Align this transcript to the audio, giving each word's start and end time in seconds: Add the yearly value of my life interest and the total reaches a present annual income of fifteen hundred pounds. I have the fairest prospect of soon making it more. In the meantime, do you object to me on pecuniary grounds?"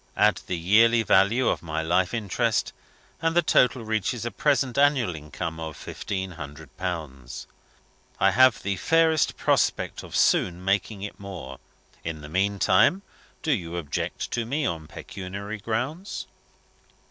Add 0.17 0.41
the 0.47 0.57
yearly 0.57 1.03
value 1.03 1.47
of 1.47 1.61
my 1.61 1.83
life 1.83 2.11
interest 2.11 2.73
and 3.21 3.35
the 3.35 3.43
total 3.43 3.85
reaches 3.85 4.25
a 4.25 4.31
present 4.31 4.75
annual 4.75 5.15
income 5.15 5.59
of 5.59 5.77
fifteen 5.77 6.31
hundred 6.31 6.75
pounds. 6.75 7.45
I 8.19 8.31
have 8.31 8.63
the 8.63 8.77
fairest 8.77 9.37
prospect 9.37 10.01
of 10.01 10.15
soon 10.15 10.65
making 10.65 11.03
it 11.03 11.19
more. 11.19 11.59
In 12.03 12.21
the 12.21 12.29
meantime, 12.29 13.03
do 13.43 13.51
you 13.51 13.77
object 13.77 14.31
to 14.31 14.43
me 14.43 14.65
on 14.65 14.87
pecuniary 14.87 15.59
grounds?" 15.59 16.25